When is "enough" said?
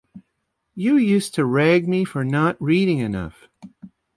2.97-3.47